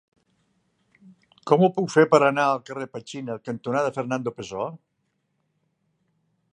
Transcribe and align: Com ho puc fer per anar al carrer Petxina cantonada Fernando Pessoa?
Com 1.51 1.65
ho 1.65 1.69
puc 1.75 1.91
fer 1.95 2.05
per 2.13 2.21
anar 2.29 2.45
al 2.53 2.63
carrer 2.71 2.89
Petxina 2.97 3.37
cantonada 3.51 3.93
Fernando 3.99 4.35
Pessoa? 4.39 4.71